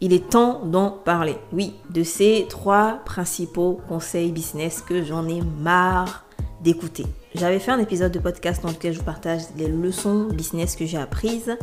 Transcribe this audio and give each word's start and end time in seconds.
il 0.00 0.12
est 0.12 0.30
temps 0.30 0.64
d'en 0.64 0.90
parler. 0.90 1.36
Oui, 1.52 1.74
de 1.90 2.02
ces 2.02 2.46
trois 2.48 3.00
principaux 3.04 3.80
conseils 3.88 4.32
business 4.32 4.80
que 4.80 5.02
j'en 5.04 5.26
ai 5.28 5.40
marre 5.60 6.24
d'écouter. 6.62 7.06
J'avais 7.34 7.58
fait 7.58 7.70
un 7.70 7.78
épisode 7.78 8.12
de 8.12 8.18
podcast 8.18 8.62
dans 8.62 8.70
lequel 8.70 8.92
je 8.92 8.98
vous 8.98 9.04
partage 9.04 9.42
les 9.56 9.68
leçons 9.68 10.28
business 10.32 10.76
que 10.76 10.86
j'ai 10.86 10.98
apprises 10.98 11.56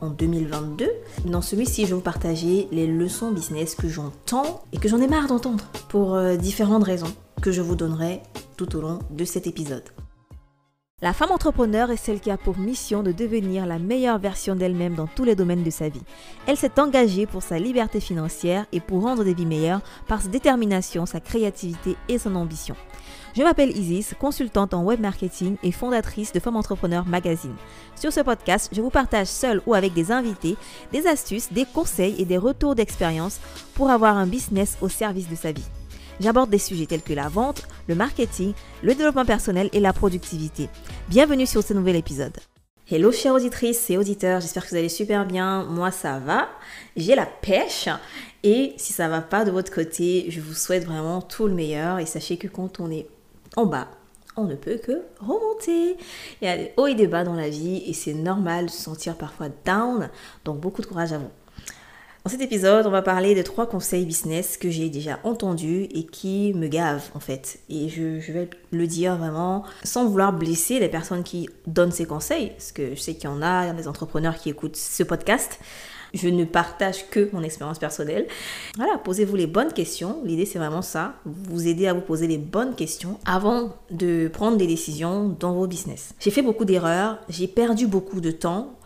en 0.00 0.10
2022. 0.10 0.90
Dans 1.26 1.42
celui-ci, 1.42 1.82
je 1.82 1.88
vais 1.88 1.94
vous 1.94 2.00
partager 2.00 2.68
les 2.70 2.86
leçons 2.86 3.30
business 3.30 3.74
que 3.74 3.88
j'entends 3.88 4.64
et 4.72 4.78
que 4.78 4.88
j'en 4.88 5.00
ai 5.00 5.06
marre 5.06 5.28
d'entendre 5.28 5.64
pour 5.88 6.14
euh, 6.14 6.36
différentes 6.36 6.84
raisons 6.84 7.14
que 7.40 7.52
je 7.52 7.62
vous 7.62 7.76
donnerai 7.76 8.20
tout 8.56 8.76
au 8.76 8.80
long 8.80 8.98
de 9.10 9.24
cet 9.24 9.46
épisode. 9.46 9.84
La 11.02 11.12
femme 11.12 11.32
entrepreneur 11.32 11.90
est 11.90 11.96
celle 11.96 12.20
qui 12.20 12.30
a 12.30 12.36
pour 12.36 12.58
mission 12.58 13.02
de 13.02 13.10
devenir 13.10 13.66
la 13.66 13.80
meilleure 13.80 14.20
version 14.20 14.54
d'elle-même 14.54 14.94
dans 14.94 15.08
tous 15.08 15.24
les 15.24 15.34
domaines 15.34 15.64
de 15.64 15.70
sa 15.70 15.88
vie. 15.88 16.04
Elle 16.46 16.56
s'est 16.56 16.78
engagée 16.78 17.26
pour 17.26 17.42
sa 17.42 17.58
liberté 17.58 17.98
financière 17.98 18.66
et 18.70 18.78
pour 18.78 19.02
rendre 19.02 19.24
des 19.24 19.34
vies 19.34 19.44
meilleures 19.44 19.80
par 20.06 20.22
sa 20.22 20.28
détermination, 20.28 21.04
sa 21.04 21.18
créativité 21.18 21.96
et 22.08 22.18
son 22.18 22.36
ambition. 22.36 22.76
Je 23.36 23.42
m'appelle 23.42 23.76
Isis, 23.76 24.14
consultante 24.16 24.74
en 24.74 24.84
web 24.84 25.00
marketing 25.00 25.56
et 25.64 25.72
fondatrice 25.72 26.32
de 26.32 26.38
Femme 26.38 26.54
Entrepreneur 26.54 27.04
Magazine. 27.04 27.56
Sur 27.96 28.12
ce 28.12 28.20
podcast, 28.20 28.70
je 28.70 28.80
vous 28.80 28.90
partage 28.90 29.26
seul 29.26 29.60
ou 29.66 29.74
avec 29.74 29.94
des 29.94 30.12
invités 30.12 30.56
des 30.92 31.08
astuces, 31.08 31.52
des 31.52 31.64
conseils 31.64 32.14
et 32.20 32.24
des 32.24 32.38
retours 32.38 32.76
d'expérience 32.76 33.40
pour 33.74 33.90
avoir 33.90 34.16
un 34.16 34.28
business 34.28 34.78
au 34.80 34.88
service 34.88 35.28
de 35.28 35.34
sa 35.34 35.50
vie. 35.50 35.66
J'aborde 36.22 36.50
des 36.50 36.58
sujets 36.58 36.86
tels 36.86 37.02
que 37.02 37.14
la 37.14 37.28
vente, 37.28 37.66
le 37.88 37.96
marketing, 37.96 38.52
le 38.84 38.94
développement 38.94 39.24
personnel 39.24 39.68
et 39.72 39.80
la 39.80 39.92
productivité. 39.92 40.68
Bienvenue 41.08 41.46
sur 41.46 41.64
ce 41.64 41.74
nouvel 41.74 41.96
épisode. 41.96 42.36
Hello 42.88 43.10
chères 43.10 43.34
auditrices 43.34 43.90
et 43.90 43.98
auditeurs, 43.98 44.40
j'espère 44.40 44.62
que 44.62 44.70
vous 44.70 44.76
allez 44.76 44.88
super 44.88 45.26
bien. 45.26 45.64
Moi 45.64 45.90
ça 45.90 46.20
va, 46.20 46.48
j'ai 46.94 47.16
la 47.16 47.26
pêche 47.26 47.88
et 48.44 48.72
si 48.76 48.92
ça 48.92 49.08
va 49.08 49.20
pas 49.20 49.44
de 49.44 49.50
votre 49.50 49.72
côté, 49.72 50.26
je 50.28 50.40
vous 50.40 50.54
souhaite 50.54 50.84
vraiment 50.84 51.22
tout 51.22 51.48
le 51.48 51.54
meilleur 51.54 51.98
et 51.98 52.06
sachez 52.06 52.36
que 52.36 52.46
quand 52.46 52.78
on 52.78 52.88
est 52.92 53.08
en 53.56 53.66
bas, 53.66 53.88
on 54.36 54.44
ne 54.44 54.54
peut 54.54 54.78
que 54.78 55.02
remonter. 55.18 55.96
Il 56.40 56.44
y 56.44 56.48
a 56.48 56.56
des 56.56 56.72
hauts 56.76 56.86
et 56.86 56.94
des 56.94 57.08
bas 57.08 57.24
dans 57.24 57.34
la 57.34 57.48
vie 57.48 57.82
et 57.84 57.94
c'est 57.94 58.14
normal 58.14 58.66
de 58.66 58.70
se 58.70 58.80
sentir 58.80 59.16
parfois 59.16 59.48
down, 59.64 60.08
donc 60.44 60.60
beaucoup 60.60 60.82
de 60.82 60.86
courage 60.86 61.12
à 61.12 61.18
vous. 61.18 61.30
Dans 62.24 62.30
cet 62.30 62.40
épisode, 62.40 62.86
on 62.86 62.90
va 62.90 63.02
parler 63.02 63.34
de 63.34 63.42
trois 63.42 63.66
conseils 63.66 64.06
business 64.06 64.56
que 64.56 64.70
j'ai 64.70 64.88
déjà 64.90 65.18
entendus 65.24 65.88
et 65.92 66.06
qui 66.06 66.54
me 66.54 66.68
gavent 66.68 67.10
en 67.16 67.20
fait. 67.20 67.58
Et 67.68 67.88
je, 67.88 68.32
vais 68.32 68.48
le 68.70 68.86
dire 68.86 69.16
vraiment 69.16 69.64
sans 69.82 70.06
vouloir 70.06 70.32
blesser 70.32 70.78
les 70.78 70.88
personnes 70.88 71.24
qui 71.24 71.48
donnent 71.66 71.90
ces 71.90 72.04
conseils, 72.04 72.50
parce 72.50 72.70
que 72.70 72.94
je 72.94 73.00
sais 73.00 73.14
qu'il 73.14 73.24
y 73.24 73.26
en 73.26 73.42
a, 73.42 73.64
il 73.64 73.66
y 73.66 73.70
a 73.70 73.74
des 73.74 73.88
entrepreneurs 73.88 74.36
qui 74.36 74.50
écoutent 74.50 74.76
ce 74.76 75.02
podcast. 75.02 75.58
Je 76.14 76.28
ne 76.28 76.44
partage 76.44 77.10
que 77.10 77.28
mon 77.32 77.42
expérience 77.42 77.80
personnelle. 77.80 78.28
Voilà, 78.76 78.98
posez-vous 78.98 79.34
les 79.34 79.48
bonnes 79.48 79.72
questions. 79.72 80.20
L'idée, 80.24 80.46
c'est 80.46 80.58
vraiment 80.60 80.82
ça. 80.82 81.14
Vous 81.24 81.66
aider 81.66 81.88
à 81.88 81.94
vous 81.94 82.02
poser 82.02 82.28
les 82.28 82.38
bonnes 82.38 82.76
questions 82.76 83.18
avant 83.24 83.74
de 83.90 84.28
prendre 84.28 84.58
des 84.58 84.68
décisions 84.68 85.34
dans 85.40 85.54
vos 85.54 85.66
business. 85.66 86.14
J'ai 86.20 86.30
fait 86.30 86.42
beaucoup 86.42 86.66
d'erreurs. 86.66 87.18
J'ai 87.28 87.48
perdu 87.48 87.88
beaucoup 87.88 88.20
de 88.20 88.30
temps 88.30 88.78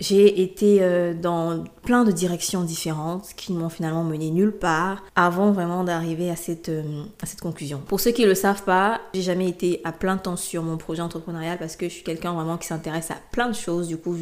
j'ai 0.00 0.42
été 0.42 0.78
euh, 0.80 1.14
dans 1.14 1.64
plein 1.82 2.04
de 2.04 2.10
directions 2.10 2.62
différentes 2.62 3.28
qui 3.36 3.52
m'ont 3.52 3.68
finalement 3.68 4.04
mené 4.04 4.30
nulle 4.30 4.52
part 4.52 5.04
avant 5.14 5.52
vraiment 5.52 5.84
d'arriver 5.84 6.30
à 6.30 6.36
cette, 6.36 6.68
euh, 6.68 7.04
à 7.22 7.26
cette 7.26 7.40
conclusion. 7.40 7.80
Pour 7.86 8.00
ceux 8.00 8.10
qui 8.10 8.22
ne 8.22 8.28
le 8.28 8.34
savent 8.34 8.64
pas, 8.64 9.00
j'ai 9.14 9.22
jamais 9.22 9.48
été 9.48 9.80
à 9.84 9.92
plein 9.92 10.16
temps 10.16 10.36
sur 10.36 10.62
mon 10.62 10.76
projet 10.76 11.02
entrepreneurial 11.02 11.58
parce 11.58 11.76
que 11.76 11.88
je 11.88 11.94
suis 11.94 12.04
quelqu'un 12.04 12.32
vraiment 12.32 12.56
qui 12.56 12.66
s'intéresse 12.66 13.10
à 13.10 13.16
plein 13.30 13.48
de 13.48 13.54
choses. 13.54 13.88
Du 13.88 13.96
coup, 13.96 14.16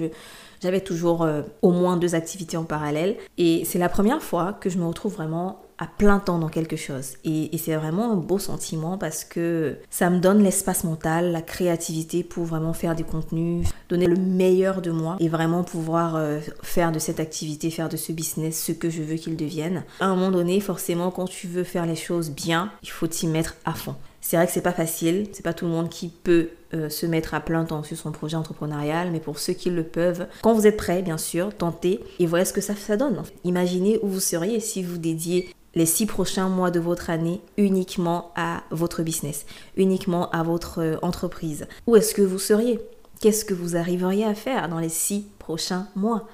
j'avais 0.62 0.80
toujours 0.80 1.22
euh, 1.22 1.42
au 1.62 1.70
moins 1.70 1.96
deux 1.96 2.14
activités 2.14 2.56
en 2.56 2.64
parallèle. 2.64 3.16
Et 3.38 3.64
c'est 3.64 3.78
la 3.78 3.88
première 3.88 4.22
fois 4.22 4.52
que 4.52 4.68
je 4.70 4.78
me 4.78 4.86
retrouve 4.86 5.14
vraiment 5.14 5.62
à 5.80 5.86
plein 5.86 6.18
temps 6.18 6.38
dans 6.38 6.50
quelque 6.50 6.76
chose. 6.76 7.14
Et, 7.24 7.50
c'est 7.58 7.74
vraiment 7.74 8.12
un 8.12 8.16
beau 8.16 8.38
sentiment 8.38 8.96
parce 8.96 9.24
que 9.24 9.78
ça 9.90 10.08
me 10.08 10.18
donne 10.18 10.42
l'espace 10.42 10.84
mental, 10.84 11.32
la 11.32 11.42
créativité 11.42 12.22
pour 12.22 12.44
vraiment 12.44 12.72
faire 12.72 12.94
des 12.94 13.02
contenus, 13.02 13.66
donner 13.88 14.06
le 14.06 14.16
meilleur 14.16 14.80
de 14.82 14.90
moi 14.90 15.16
et 15.20 15.28
vraiment 15.28 15.62
pouvoir 15.64 16.16
euh, 16.16 16.38
faire 16.62 16.92
de 16.92 16.98
cette 16.98 17.20
activité, 17.20 17.70
faire 17.70 17.88
de 17.88 17.96
ce 17.96 18.12
business 18.12 18.62
ce 18.62 18.72
que 18.72 18.88
je 18.88 19.02
veux 19.02 19.16
qu'il 19.16 19.36
devienne. 19.36 19.84
À 20.00 20.06
un 20.06 20.14
moment 20.14 20.30
donné, 20.30 20.60
forcément, 20.60 21.10
quand 21.10 21.26
tu 21.26 21.46
veux 21.46 21.64
faire 21.64 21.86
les 21.86 21.96
choses 21.96 22.30
bien, 22.30 22.70
il 22.82 22.90
faut 22.90 23.06
t'y 23.06 23.26
mettre 23.26 23.56
à 23.64 23.74
fond. 23.74 23.96
C'est 24.20 24.36
vrai 24.36 24.46
que 24.46 24.52
c'est 24.52 24.60
pas 24.60 24.72
facile, 24.72 25.28
c'est 25.32 25.42
pas 25.42 25.54
tout 25.54 25.64
le 25.64 25.70
monde 25.70 25.88
qui 25.88 26.08
peut 26.08 26.50
euh, 26.74 26.88
se 26.88 27.06
mettre 27.06 27.34
à 27.34 27.40
plein 27.40 27.64
temps 27.64 27.82
sur 27.82 27.96
son 27.96 28.12
projet 28.12 28.36
entrepreneurial, 28.36 29.10
mais 29.10 29.18
pour 29.18 29.38
ceux 29.38 29.54
qui 29.54 29.70
le 29.70 29.82
peuvent, 29.82 30.26
quand 30.42 30.52
vous 30.52 30.66
êtes 30.66 30.76
prêt, 30.76 31.02
bien 31.02 31.18
sûr, 31.18 31.54
tentez 31.56 32.00
et 32.18 32.26
voyez 32.26 32.44
ce 32.44 32.52
que 32.52 32.60
ça, 32.60 32.74
donne. 32.96 33.22
Imaginez 33.44 33.98
où 34.02 34.08
vous 34.08 34.20
seriez 34.20 34.60
si 34.60 34.82
vous 34.82 34.98
dédiez 34.98 35.54
les 35.74 35.86
six 35.86 36.06
prochains 36.06 36.48
mois 36.48 36.70
de 36.70 36.80
votre 36.80 37.10
année 37.10 37.40
uniquement 37.56 38.32
à 38.36 38.62
votre 38.70 39.02
business, 39.02 39.46
uniquement 39.76 40.30
à 40.30 40.42
votre 40.42 40.80
euh, 40.80 40.96
entreprise. 41.02 41.66
Où 41.86 41.96
est-ce 41.96 42.14
que 42.14 42.22
vous 42.22 42.38
seriez? 42.38 42.78
Qu'est-ce 43.20 43.44
que 43.44 43.54
vous 43.54 43.76
arriveriez 43.76 44.24
à 44.24 44.34
faire 44.34 44.68
dans 44.68 44.80
les 44.80 44.88
six 44.88 45.26
prochains 45.38 45.88
mois? 45.96 46.26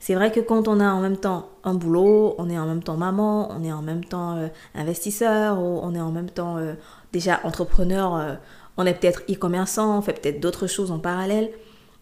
C'est 0.00 0.14
vrai 0.14 0.32
que 0.32 0.40
quand 0.40 0.66
on 0.66 0.80
a 0.80 0.90
en 0.90 1.00
même 1.00 1.16
temps 1.16 1.50
un 1.62 1.74
boulot, 1.74 2.34
on 2.38 2.50
est 2.50 2.58
en 2.58 2.66
même 2.66 2.82
temps 2.82 2.96
maman, 2.96 3.48
on 3.52 3.62
est 3.62 3.72
en 3.72 3.82
même 3.82 4.04
temps 4.04 4.36
euh, 4.36 4.48
investisseur, 4.74 5.60
on 5.60 5.94
est 5.94 6.00
en 6.00 6.10
même 6.10 6.30
temps 6.30 6.58
déjà 7.12 7.40
entrepreneur, 7.44 8.38
on 8.76 8.86
est 8.86 8.94
peut-être 8.94 9.22
e-commerçant, 9.30 9.98
on 9.98 10.02
fait 10.02 10.20
peut-être 10.20 10.40
d'autres 10.40 10.66
choses 10.66 10.90
en 10.90 10.98
parallèle 10.98 11.50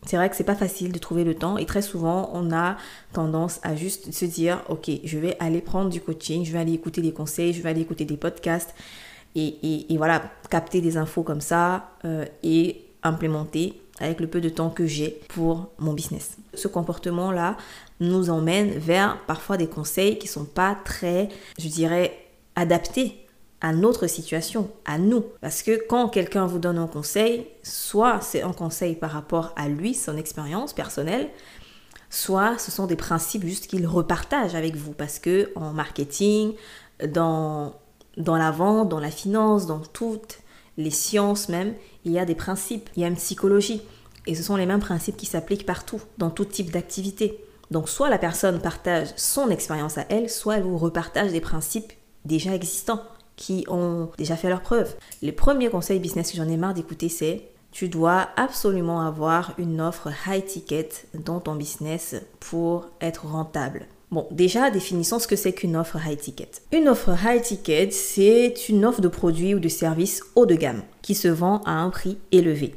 c'est 0.06 0.16
vrai 0.16 0.31
que 0.31 0.37
c'est 0.37 0.44
pas 0.44 0.54
facile 0.54 0.93
de 0.93 0.98
trouver 0.98 1.25
le 1.25 1.34
temps 1.34 1.59
et 1.59 1.66
très 1.66 1.82
souvent 1.82 2.31
on 2.32 2.53
a 2.53 2.76
tendance 3.12 3.60
à 3.62 3.76
juste 3.76 4.12
se 4.12 4.25
dire 4.25 4.62
ok 4.69 4.91
je 5.04 5.19
vais 5.19 5.37
aller 5.41 5.60
prendre 5.60 5.91
du 5.91 6.00
coaching, 6.00 6.44
je 6.44 6.53
vais 6.53 6.59
aller 6.59 6.72
écouter 6.72 7.03
des 7.03 7.12
conseils, 7.12 7.53
je 7.53 7.62
vais 7.62 7.69
aller 7.69 7.82
écouter 7.82 8.04
des 8.04 8.16
podcasts 8.16 8.75
et, 9.37 9.87
voilà 9.97 10.22
capter 10.49 10.81
des 10.81 10.97
infos 10.97 11.22
comme 11.22 11.41
ça 11.41 11.91
euh, 12.04 12.25
et 12.43 12.84
implémenter 13.03 13.81
avec 14.00 14.20
le 14.20 14.26
peu 14.26 14.41
de 14.41 14.49
temps 14.49 14.70
que 14.70 14.87
j'ai 14.87 15.20
pour 15.28 15.69
mon 15.78 15.93
business. 15.93 16.37
Ce 16.54 16.66
comportement 16.66 17.31
là 17.31 17.56
nous 18.00 18.31
emmène 18.31 18.70
vers 18.70 19.19
parfois 19.26 19.59
des 19.59 19.66
conseils 19.66 20.19
qui 20.19 20.26
sont 20.26 20.47
pas 20.47 20.76
très 20.84 21.28
je 21.59 21.69
dirais 21.69 22.16
adaptés 22.56 23.19
à 23.60 23.72
notre 23.72 24.06
situation, 24.06 24.71
à 24.84 24.98
nous. 24.98 25.25
Parce 25.41 25.62
que 25.62 25.82
quand 25.88 26.09
quelqu'un 26.09 26.47
vous 26.47 26.59
donne 26.59 26.78
un 26.78 26.87
conseil, 26.87 27.47
soit 27.62 28.21
c'est 28.21 28.43
un 28.43 28.53
conseil 28.53 28.94
par 28.94 29.10
rapport 29.10 29.53
à 29.56 29.69
lui, 29.69 29.94
son 29.94 30.16
expérience 30.16 30.72
personnelle, 30.72 31.28
soit 32.09 32.59
ce 32.59 32.70
sont 32.70 32.87
des 32.87 32.97
principes 32.97 33.44
juste 33.44 33.66
qu'il 33.66 33.87
repartage 33.87 34.54
avec 34.54 34.76
vous. 34.76 34.93
Parce 34.93 35.19
que 35.19 35.53
en 35.56 35.72
marketing, 35.72 36.54
dans, 37.06 37.75
dans 38.16 38.37
la 38.37 38.50
vente, 38.50 38.88
dans 38.88 39.00
la 39.00 39.10
finance, 39.10 39.66
dans 39.66 39.81
toutes 39.81 40.38
les 40.78 40.91
sciences 40.91 41.49
même, 41.49 41.75
il 42.04 42.12
y 42.12 42.19
a 42.19 42.25
des 42.25 42.34
principes, 42.34 42.88
il 42.97 43.03
y 43.03 43.04
a 43.04 43.09
une 43.09 43.16
psychologie. 43.16 43.82
Et 44.26 44.34
ce 44.34 44.43
sont 44.43 44.56
les 44.56 44.66
mêmes 44.66 44.81
principes 44.81 45.16
qui 45.16 45.26
s'appliquent 45.26 45.66
partout, 45.66 46.00
dans 46.19 46.31
tout 46.31 46.44
type 46.44 46.70
d'activité. 46.70 47.44
Donc 47.70 47.88
soit 47.88 48.10
la 48.10 48.19
personne 48.19 48.60
partage 48.60 49.09
son 49.16 49.50
expérience 49.50 49.99
à 49.99 50.06
elle, 50.09 50.31
soit 50.31 50.56
elle 50.56 50.65
vous 50.65 50.78
repartage 50.78 51.31
des 51.31 51.41
principes 51.41 51.93
déjà 52.25 52.54
existants 52.54 53.03
qui 53.40 53.64
ont 53.68 54.10
déjà 54.18 54.36
fait 54.36 54.50
leurs 54.50 54.60
preuves. 54.60 54.94
Le 55.22 55.32
premier 55.32 55.70
conseil 55.70 55.98
business 55.98 56.30
que 56.30 56.36
j'en 56.36 56.48
ai 56.48 56.58
marre 56.58 56.74
d'écouter, 56.74 57.08
c'est 57.08 57.48
tu 57.72 57.88
dois 57.88 58.28
absolument 58.36 59.00
avoir 59.00 59.54
une 59.58 59.80
offre 59.80 60.08
high 60.28 60.44
ticket 60.44 60.88
dans 61.14 61.40
ton 61.40 61.54
business 61.54 62.16
pour 62.38 62.88
être 63.00 63.26
rentable. 63.26 63.86
Bon, 64.10 64.26
déjà, 64.30 64.70
définissons 64.70 65.20
ce 65.20 65.28
que 65.28 65.36
c'est 65.36 65.52
qu'une 65.52 65.76
offre 65.76 65.96
high 66.04 66.18
ticket. 66.18 66.50
Une 66.72 66.88
offre 66.88 67.10
high 67.24 67.40
ticket, 67.40 67.90
c'est 67.92 68.68
une 68.68 68.84
offre 68.84 69.00
de 69.00 69.08
produits 69.08 69.54
ou 69.54 69.60
de 69.60 69.68
services 69.68 70.22
haut 70.34 70.46
de 70.46 70.56
gamme 70.56 70.82
qui 71.00 71.14
se 71.14 71.28
vend 71.28 71.62
à 71.64 71.72
un 71.72 71.90
prix 71.90 72.18
élevé. 72.32 72.74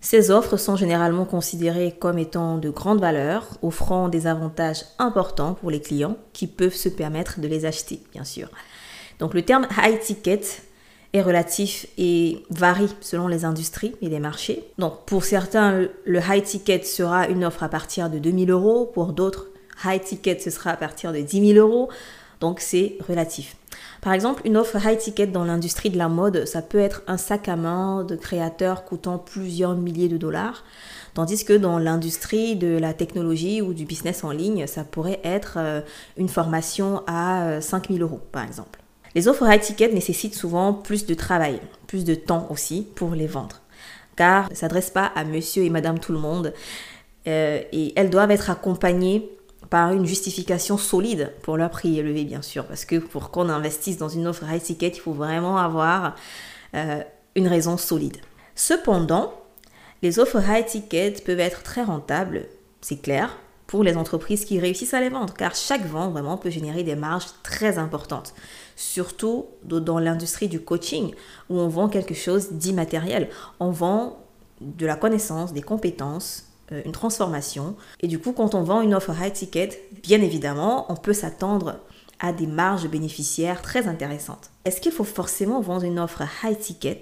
Ces 0.00 0.30
offres 0.30 0.56
sont 0.56 0.76
généralement 0.76 1.24
considérées 1.24 1.94
comme 1.98 2.18
étant 2.18 2.58
de 2.58 2.70
grande 2.70 3.00
valeur, 3.00 3.58
offrant 3.62 4.08
des 4.08 4.26
avantages 4.26 4.84
importants 4.98 5.54
pour 5.54 5.70
les 5.70 5.80
clients 5.80 6.16
qui 6.32 6.46
peuvent 6.46 6.74
se 6.74 6.88
permettre 6.88 7.40
de 7.40 7.48
les 7.48 7.66
acheter, 7.66 8.00
bien 8.12 8.24
sûr. 8.24 8.48
Donc 9.18 9.34
le 9.34 9.42
terme 9.42 9.66
high 9.82 9.98
ticket 9.98 10.40
est 11.12 11.22
relatif 11.22 11.86
et 11.96 12.42
varie 12.50 12.94
selon 13.00 13.28
les 13.28 13.44
industries 13.44 13.94
et 14.02 14.08
les 14.08 14.20
marchés. 14.20 14.64
Donc 14.78 15.04
pour 15.06 15.24
certains, 15.24 15.88
le 16.04 16.20
high 16.20 16.42
ticket 16.42 16.82
sera 16.82 17.28
une 17.28 17.44
offre 17.44 17.62
à 17.62 17.68
partir 17.68 18.10
de 18.10 18.18
2000 18.18 18.50
euros, 18.50 18.86
pour 18.86 19.12
d'autres, 19.12 19.48
high 19.84 20.02
ticket 20.02 20.38
ce 20.38 20.50
sera 20.50 20.70
à 20.70 20.76
partir 20.76 21.12
de 21.12 21.20
10 21.20 21.54
000 21.54 21.58
euros. 21.66 21.88
Donc 22.40 22.60
c'est 22.60 22.98
relatif. 23.08 23.56
Par 24.02 24.12
exemple, 24.12 24.42
une 24.44 24.56
offre 24.56 24.76
high 24.84 24.98
ticket 24.98 25.26
dans 25.26 25.44
l'industrie 25.44 25.90
de 25.90 25.96
la 25.96 26.08
mode, 26.08 26.46
ça 26.46 26.60
peut 26.60 26.78
être 26.78 27.02
un 27.06 27.16
sac 27.16 27.48
à 27.48 27.56
main 27.56 28.04
de 28.04 28.14
créateur 28.14 28.84
coûtant 28.84 29.18
plusieurs 29.18 29.74
milliers 29.74 30.08
de 30.08 30.18
dollars. 30.18 30.64
Tandis 31.14 31.44
que 31.46 31.54
dans 31.54 31.78
l'industrie 31.78 32.56
de 32.56 32.76
la 32.76 32.92
technologie 32.92 33.62
ou 33.62 33.72
du 33.72 33.86
business 33.86 34.22
en 34.22 34.32
ligne, 34.32 34.66
ça 34.66 34.84
pourrait 34.84 35.20
être 35.24 35.54
euh, 35.56 35.80
une 36.18 36.28
formation 36.28 37.02
à 37.06 37.60
5000 37.62 38.02
euh, 38.02 38.04
euros, 38.04 38.20
par 38.32 38.44
exemple. 38.44 38.80
Les 39.16 39.28
offres 39.28 39.50
high 39.50 39.58
ticket 39.58 39.88
nécessitent 39.88 40.34
souvent 40.34 40.74
plus 40.74 41.06
de 41.06 41.14
travail, 41.14 41.58
plus 41.86 42.04
de 42.04 42.14
temps 42.14 42.46
aussi 42.50 42.86
pour 42.96 43.14
les 43.14 43.26
vendre, 43.26 43.62
car 44.14 44.50
ne 44.50 44.54
s'adressent 44.54 44.90
pas 44.90 45.06
à 45.06 45.24
monsieur 45.24 45.64
et 45.64 45.70
madame 45.70 45.98
tout 45.98 46.12
le 46.12 46.18
monde 46.18 46.52
euh, 47.26 47.62
et 47.72 47.94
elles 47.96 48.10
doivent 48.10 48.30
être 48.30 48.50
accompagnées 48.50 49.30
par 49.70 49.94
une 49.94 50.04
justification 50.04 50.76
solide 50.76 51.32
pour 51.40 51.56
leur 51.56 51.70
prix 51.70 51.98
élevé, 51.98 52.24
bien 52.24 52.42
sûr. 52.42 52.66
Parce 52.66 52.84
que 52.84 52.96
pour 52.96 53.30
qu'on 53.30 53.48
investisse 53.48 53.96
dans 53.96 54.10
une 54.10 54.26
offre 54.26 54.44
high 54.52 54.62
ticket, 54.62 54.88
il 54.88 55.00
faut 55.00 55.14
vraiment 55.14 55.56
avoir 55.56 56.14
euh, 56.74 57.00
une 57.36 57.48
raison 57.48 57.78
solide. 57.78 58.18
Cependant, 58.54 59.32
les 60.02 60.18
offres 60.18 60.42
high 60.46 60.66
ticket 60.66 61.14
peuvent 61.24 61.40
être 61.40 61.62
très 61.62 61.82
rentables, 61.82 62.48
c'est 62.82 63.00
clair, 63.00 63.38
pour 63.66 63.82
les 63.82 63.96
entreprises 63.96 64.44
qui 64.44 64.60
réussissent 64.60 64.94
à 64.94 65.00
les 65.00 65.08
vendre, 65.08 65.34
car 65.34 65.54
chaque 65.54 65.86
vente 65.86 66.12
vraiment 66.12 66.36
peut 66.36 66.50
générer 66.50 66.84
des 66.84 66.94
marges 66.94 67.26
très 67.42 67.78
importantes, 67.78 68.34
surtout 68.76 69.46
dans 69.64 69.98
l'industrie 69.98 70.48
du 70.48 70.60
coaching, 70.60 71.14
où 71.50 71.58
on 71.58 71.68
vend 71.68 71.88
quelque 71.88 72.14
chose 72.14 72.52
d'immatériel. 72.52 73.28
On 73.58 73.70
vend 73.70 74.18
de 74.60 74.86
la 74.86 74.96
connaissance, 74.96 75.52
des 75.52 75.62
compétences, 75.62 76.46
euh, 76.72 76.82
une 76.84 76.92
transformation. 76.92 77.76
Et 78.00 78.08
du 78.08 78.18
coup, 78.18 78.32
quand 78.32 78.54
on 78.54 78.62
vend 78.62 78.80
une 78.80 78.94
offre 78.94 79.12
high 79.20 79.32
ticket, 79.32 79.70
bien 80.02 80.20
évidemment, 80.20 80.86
on 80.88 80.96
peut 80.96 81.12
s'attendre 81.12 81.80
à 82.18 82.32
des 82.32 82.46
marges 82.46 82.88
bénéficiaires 82.88 83.62
très 83.62 83.88
intéressantes. 83.88 84.50
Est-ce 84.64 84.80
qu'il 84.80 84.92
faut 84.92 85.04
forcément 85.04 85.60
vendre 85.60 85.84
une 85.84 85.98
offre 85.98 86.22
high 86.42 86.58
ticket 86.58 87.00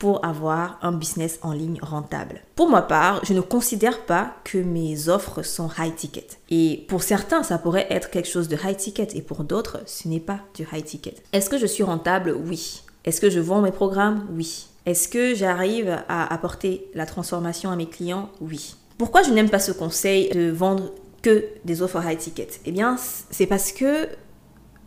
pour 0.00 0.24
avoir 0.24 0.78
un 0.80 0.92
business 0.92 1.38
en 1.42 1.52
ligne 1.52 1.78
rentable. 1.82 2.40
Pour 2.56 2.70
ma 2.70 2.80
part, 2.80 3.22
je 3.22 3.34
ne 3.34 3.42
considère 3.42 4.06
pas 4.06 4.34
que 4.44 4.56
mes 4.56 5.10
offres 5.10 5.42
sont 5.42 5.68
high 5.78 5.94
ticket. 5.94 6.26
Et 6.48 6.86
pour 6.88 7.02
certains, 7.02 7.42
ça 7.42 7.58
pourrait 7.58 7.86
être 7.90 8.10
quelque 8.10 8.28
chose 8.28 8.48
de 8.48 8.56
high 8.56 8.76
ticket 8.76 9.08
et 9.14 9.20
pour 9.20 9.44
d'autres, 9.44 9.82
ce 9.84 10.08
n'est 10.08 10.18
pas 10.18 10.40
du 10.54 10.66
high 10.72 10.82
ticket. 10.82 11.16
Est-ce 11.34 11.50
que 11.50 11.58
je 11.58 11.66
suis 11.66 11.82
rentable? 11.82 12.34
Oui. 12.46 12.82
Est-ce 13.04 13.20
que 13.20 13.28
je 13.28 13.40
vends 13.40 13.60
mes 13.60 13.72
programmes? 13.72 14.26
Oui. 14.32 14.68
Est-ce 14.86 15.06
que 15.06 15.34
j'arrive 15.34 16.02
à 16.08 16.32
apporter 16.32 16.88
la 16.94 17.04
transformation 17.04 17.70
à 17.70 17.76
mes 17.76 17.86
clients? 17.86 18.30
Oui. 18.40 18.76
Pourquoi 18.96 19.22
je 19.22 19.30
n'aime 19.30 19.50
pas 19.50 19.58
ce 19.58 19.72
conseil 19.72 20.30
de 20.30 20.50
vendre 20.50 20.92
que 21.20 21.44
des 21.66 21.82
offres 21.82 22.02
high 22.02 22.18
ticket? 22.18 22.48
Eh 22.64 22.72
bien, 22.72 22.96
c'est 23.30 23.46
parce 23.46 23.70
que, 23.70 24.08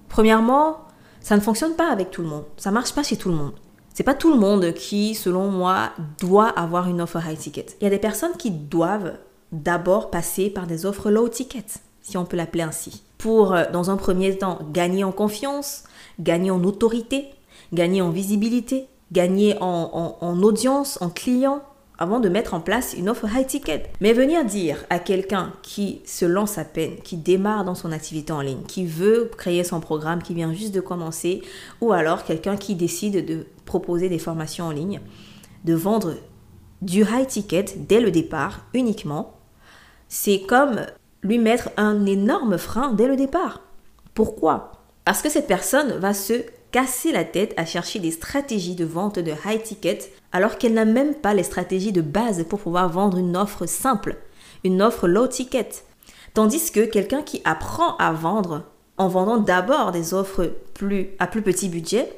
premièrement, 0.09 0.79
ça 1.21 1.35
ne 1.35 1.41
fonctionne 1.41 1.75
pas 1.75 1.91
avec 1.91 2.09
tout 2.09 2.23
le 2.23 2.27
monde. 2.27 2.45
Ça 2.57 2.71
marche 2.71 2.95
pas 2.95 3.03
chez 3.03 3.15
tout 3.15 3.29
le 3.29 3.35
monde. 3.35 3.53
C'est 3.93 4.03
pas 4.03 4.15
tout 4.15 4.33
le 4.33 4.39
monde 4.39 4.73
qui, 4.73 5.13
selon 5.13 5.51
moi, 5.51 5.91
doit 6.19 6.49
avoir 6.49 6.87
une 6.87 7.01
offre 7.01 7.19
high 7.23 7.37
ticket. 7.37 7.67
Il 7.79 7.83
y 7.83 7.87
a 7.87 7.91
des 7.91 7.99
personnes 7.99 8.35
qui 8.37 8.49
doivent 8.49 9.13
d'abord 9.51 10.09
passer 10.09 10.49
par 10.49 10.65
des 10.65 10.85
offres 10.87 11.11
low 11.11 11.29
ticket, 11.29 11.65
si 12.01 12.17
on 12.17 12.25
peut 12.25 12.35
l'appeler 12.35 12.63
ainsi, 12.63 13.03
pour, 13.19 13.53
euh, 13.53 13.65
dans 13.71 13.91
un 13.91 13.97
premier 13.97 14.35
temps, 14.37 14.59
gagner 14.71 15.03
en 15.03 15.11
confiance, 15.11 15.83
gagner 16.19 16.49
en 16.49 16.63
autorité, 16.63 17.29
gagner 17.71 18.01
en 18.01 18.09
visibilité, 18.09 18.87
gagner 19.11 19.55
en, 19.61 20.17
en 20.19 20.41
audience, 20.41 20.97
en 21.01 21.09
clients, 21.09 21.61
avant 21.97 22.19
de 22.19 22.29
mettre 22.29 22.53
en 22.53 22.59
place 22.59 22.93
une 22.97 23.09
offre 23.09 23.27
high 23.33 23.45
ticket. 23.45 23.91
Mais 24.01 24.13
venir 24.13 24.45
dire 24.45 24.85
à 24.89 24.99
quelqu'un 24.99 25.53
qui 25.61 26.01
se 26.05 26.25
lance 26.25 26.57
à 26.57 26.65
peine, 26.65 26.97
qui 27.03 27.17
démarre 27.17 27.65
dans 27.65 27.75
son 27.75 27.91
activité 27.91 28.33
en 28.33 28.41
ligne, 28.41 28.63
qui 28.67 28.85
veut 28.85 29.29
créer 29.37 29.63
son 29.63 29.79
programme, 29.79 30.21
qui 30.21 30.33
vient 30.33 30.53
juste 30.53 30.73
de 30.73 30.81
commencer, 30.81 31.41
ou 31.81 31.93
alors 31.93 32.23
quelqu'un 32.23 32.57
qui 32.57 32.75
décide 32.75 33.25
de 33.25 33.45
proposer 33.65 34.09
des 34.09 34.19
formations 34.19 34.65
en 34.65 34.71
ligne, 34.71 35.01
de 35.63 35.73
vendre 35.73 36.15
du 36.81 37.01
high 37.01 37.27
ticket 37.27 37.65
dès 37.77 38.01
le 38.01 38.11
départ 38.11 38.65
uniquement, 38.73 39.37
c'est 40.09 40.41
comme 40.41 40.81
lui 41.21 41.39
mettre 41.39 41.69
un 41.77 42.05
énorme 42.05 42.57
frein 42.57 42.91
dès 42.93 43.07
le 43.07 43.15
départ. 43.15 43.61
Pourquoi? 44.13 44.83
Parce 45.05 45.21
que 45.21 45.29
cette 45.29 45.47
personne 45.47 45.97
va 45.99 46.13
se 46.13 46.43
casser 46.73 47.11
la 47.11 47.23
tête 47.23 47.53
à 47.55 47.65
chercher 47.65 47.99
des 47.99 48.09
stratégies 48.09 48.75
de 48.75 48.83
vente 48.83 49.19
de 49.19 49.31
high 49.45 49.61
ticket 49.61 49.99
alors 50.31 50.57
qu'elle 50.57 50.73
n'a 50.73 50.85
même 50.85 51.13
pas 51.13 51.35
les 51.35 51.43
stratégies 51.43 51.91
de 51.91 52.01
base 52.01 52.43
pour 52.49 52.59
pouvoir 52.59 52.89
vendre 52.89 53.19
une 53.19 53.37
offre 53.37 53.67
simple, 53.67 54.17
une 54.63 54.81
offre 54.81 55.07
low 55.07 55.27
ticket. 55.27 55.69
Tandis 56.33 56.71
que 56.71 56.83
quelqu'un 56.83 57.21
qui 57.21 57.43
apprend 57.45 57.95
à 57.97 58.11
vendre 58.11 58.63
en 58.97 59.07
vendant 59.07 59.37
d'abord 59.37 59.91
des 59.91 60.15
offres 60.15 60.51
plus, 60.73 61.11
à 61.19 61.27
plus 61.27 61.43
petit 61.43 61.69
budget, 61.69 62.11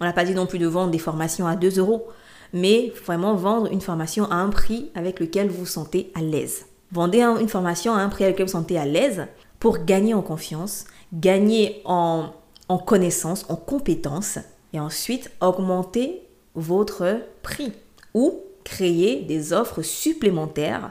on 0.00 0.04
n'a 0.04 0.12
pas 0.12 0.24
dit 0.24 0.34
non 0.34 0.46
plus 0.46 0.58
de 0.58 0.66
vendre 0.66 0.90
des 0.90 0.98
formations 0.98 1.46
à 1.46 1.56
2 1.56 1.78
euros, 1.78 2.06
mais 2.52 2.92
vraiment 3.06 3.34
vendre 3.34 3.72
une 3.72 3.80
formation 3.80 4.30
à 4.30 4.34
un 4.34 4.50
prix 4.50 4.90
avec 4.94 5.18
lequel 5.18 5.48
vous 5.48 5.64
sentez 5.64 6.12
à 6.14 6.20
l'aise. 6.20 6.66
Vendez 6.92 7.22
une 7.22 7.48
formation 7.48 7.94
à 7.94 8.00
un 8.00 8.10
prix 8.10 8.24
avec 8.24 8.34
lequel 8.34 8.46
vous 8.46 8.52
vous 8.52 8.58
sentez 8.58 8.78
à 8.78 8.84
l'aise 8.84 9.26
pour 9.60 9.86
gagner 9.86 10.12
en 10.12 10.20
confiance, 10.20 10.84
gagner 11.14 11.80
en 11.86 12.34
en 12.68 12.78
connaissances, 12.78 13.46
en 13.48 13.56
compétences, 13.56 14.38
et 14.72 14.80
ensuite 14.80 15.30
augmenter 15.40 16.26
votre 16.54 17.20
prix 17.42 17.72
ou 18.12 18.40
créer 18.64 19.22
des 19.22 19.52
offres 19.52 19.82
supplémentaires 19.82 20.90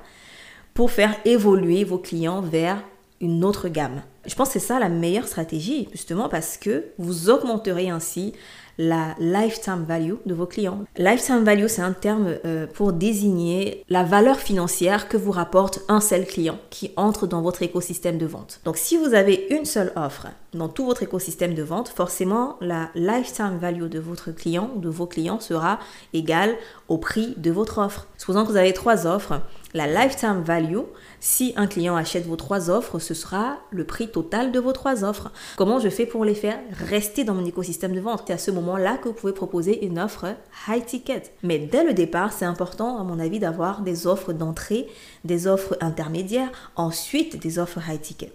pour 0.74 0.92
faire 0.92 1.16
évoluer 1.26 1.84
vos 1.84 1.98
clients 1.98 2.42
vers 2.42 2.82
une 3.20 3.44
autre 3.44 3.68
gamme. 3.68 4.02
Je 4.26 4.36
pense 4.36 4.50
que 4.50 4.54
c'est 4.54 4.68
ça 4.68 4.80
la 4.80 4.90
meilleure 4.90 5.28
stratégie, 5.28 5.88
justement 5.92 6.30
parce 6.30 6.58
que 6.58 6.86
vous 6.98 7.30
augmenterez 7.30 7.90
ainsi 7.90 8.34
la 8.78 9.16
lifetime 9.20 9.86
value 9.88 10.16
de 10.26 10.34
vos 10.34 10.46
clients. 10.46 10.80
Lifetime 10.98 11.44
value, 11.44 11.68
c'est 11.68 11.82
un 11.82 11.94
terme 11.94 12.36
euh, 12.46 12.68
pour 12.68 12.94
désigner 12.94 13.84
la 13.90 14.04
valeur 14.04 14.40
financière 14.40 15.08
que 15.08 15.18
vous 15.18 15.32
rapporte 15.32 15.82
un 15.88 16.00
seul 16.00 16.26
client 16.26 16.58
qui 16.70 16.92
entre 16.96 17.28
dans 17.28 17.42
votre 17.42 17.62
écosystème 17.62 18.18
de 18.18 18.26
vente. 18.26 18.62
Donc 18.66 18.78
si 18.78 18.98
vous 18.98 19.14
avez 19.14 19.48
une 19.50 19.66
seule 19.66 19.92
offre 19.96 20.28
dans 20.54 20.70
tout 20.70 20.86
votre 20.86 21.04
écosystème 21.04 21.54
de 21.56 21.64
vente, 21.64 21.90
forcément 21.90 22.58
la 22.62 22.90
lifetime 22.96 23.58
value 23.58 23.88
de 23.88 24.00
votre 24.00 24.32
client 24.32 24.72
ou 24.76 24.80
de 24.80 24.90
vos 24.90 25.08
clients 25.08 25.40
sera 25.40 25.80
égale 26.14 26.56
au 26.88 26.98
prix 26.98 27.34
de 27.38 27.52
votre 27.52 27.80
offre. 27.80 28.08
Supposons 28.18 28.46
que 28.46 28.52
vous 28.52 28.58
avez 28.58 28.74
trois 28.74 29.08
offres, 29.08 29.42
la 29.74 29.88
lifetime 29.88 30.44
value, 30.44 30.82
si 31.20 31.54
un 31.56 31.66
client 31.66 31.96
achète 31.96 32.28
vos 32.28 32.36
trois 32.36 32.70
offres, 32.70 33.00
ce 33.00 33.16
sera 33.16 33.58
le 33.72 33.86
prix 33.86 34.08
total 34.10 34.52
de 34.52 34.60
vos 34.60 34.72
trois 34.72 35.04
offres. 35.04 35.32
Comment 35.58 35.80
je 35.80 35.90
fais 35.90 36.06
pour 36.06 36.26
les 36.26 36.36
faire 36.36 36.60
rester 36.72 37.24
dans 37.24 37.34
mon 37.34 37.46
écosystème 37.46 37.94
de 37.94 38.00
vente? 38.00 38.24
C'est 38.28 38.34
à 38.34 38.38
ce 38.38 38.52
moment-là 38.64 38.98
que 38.98 39.10
vous 39.10 39.14
pouvez 39.14 39.34
proposer 39.34 39.86
une 39.86 40.00
offre 40.00 40.36
high 40.68 40.86
ticket. 40.86 41.24
Mais 41.44 41.60
dès 41.60 41.84
le 41.84 41.94
départ, 41.94 42.34
c'est 42.34 42.46
important, 42.46 43.00
à 43.00 43.04
mon 43.04 43.20
avis, 43.20 43.40
d'avoir 43.40 43.82
des 43.82 44.08
offres 44.08 44.34
d'entrée, 44.34 44.88
des 45.24 45.48
offres 45.48 45.78
intermédiaires, 45.82 46.72
ensuite 46.76 47.42
des 47.42 47.60
offres 47.60 47.80
high 47.88 48.02
ticket. 48.02 48.34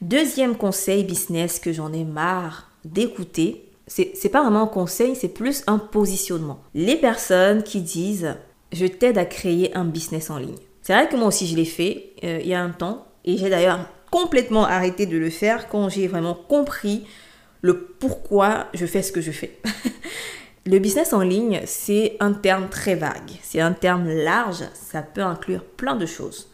Deuxième 0.00 0.56
conseil 0.56 1.04
business 1.04 1.58
que 1.58 1.72
j'en 1.72 1.92
ai 1.92 2.04
marre 2.04 2.70
d'écouter, 2.84 3.64
c'est 3.86 4.28
pas 4.30 4.42
vraiment 4.42 4.64
un 4.64 4.68
conseil, 4.68 5.16
c'est 5.16 5.28
plus 5.28 5.62
un 5.66 5.78
positionnement. 5.78 6.60
Les 6.74 6.96
personnes 6.96 7.62
qui 7.62 7.80
disent 7.80 8.34
je 8.72 8.86
t'aide 8.86 9.18
à 9.18 9.24
créer 9.24 9.74
un 9.74 9.84
business 9.84 10.30
en 10.30 10.38
ligne. 10.38 10.56
C'est 10.82 10.92
vrai 10.92 11.08
que 11.08 11.16
moi 11.16 11.28
aussi 11.28 11.46
je 11.46 11.56
l'ai 11.56 11.64
fait 11.64 12.12
euh, 12.24 12.40
il 12.42 12.48
y 12.48 12.54
a 12.54 12.62
un 12.62 12.70
temps 12.70 13.06
et 13.24 13.36
j'ai 13.36 13.50
d'ailleurs 13.50 13.80
complètement 14.10 14.64
arrêté 14.64 15.06
de 15.06 15.16
le 15.16 15.30
faire 15.30 15.68
quand 15.68 15.88
j'ai 15.88 16.06
vraiment 16.06 16.34
compris 16.34 17.06
le 17.60 17.78
pourquoi 17.78 18.66
je 18.74 18.86
fais 18.86 19.02
ce 19.02 19.12
que 19.12 19.20
je 19.20 19.30
fais. 19.32 19.58
le 20.66 20.78
business 20.78 21.12
en 21.12 21.20
ligne, 21.20 21.60
c'est 21.66 22.16
un 22.20 22.32
terme 22.32 22.68
très 22.68 22.94
vague, 22.94 23.30
c'est 23.42 23.60
un 23.60 23.72
terme 23.72 24.08
large, 24.08 24.64
ça 24.74 25.02
peut 25.02 25.22
inclure 25.22 25.64
plein 25.64 25.96
de 25.96 26.06
choses. 26.06 26.48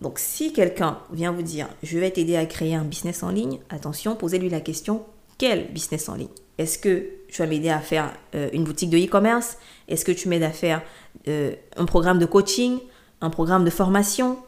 Donc 0.00 0.18
si 0.18 0.52
quelqu'un 0.52 0.98
vient 1.12 1.32
vous 1.32 1.42
dire 1.42 1.68
je 1.82 1.98
vais 1.98 2.10
t'aider 2.10 2.36
à 2.36 2.46
créer 2.46 2.74
un 2.74 2.84
business 2.84 3.22
en 3.22 3.30
ligne, 3.30 3.60
attention, 3.70 4.14
posez-lui 4.14 4.50
la 4.50 4.60
question 4.60 5.04
quel 5.38 5.68
business 5.72 6.08
en 6.08 6.14
ligne? 6.14 6.28
Est-ce 6.58 6.78
que 6.78 7.06
tu 7.28 7.42
vas 7.42 7.46
m'aider 7.46 7.68
à 7.68 7.80
faire 7.80 8.12
euh, 8.34 8.48
une 8.54 8.64
boutique 8.64 8.88
de 8.88 8.96
e-commerce? 8.96 9.58
Est-ce 9.88 10.04
que 10.04 10.12
tu 10.12 10.28
m'aides 10.28 10.42
à 10.42 10.50
faire 10.50 10.82
euh, 11.28 11.54
un 11.76 11.84
programme 11.84 12.18
de 12.18 12.24
coaching 12.24 12.78
un 13.20 13.30
programme 13.30 13.64
de 13.64 13.70
formation, 13.70 14.38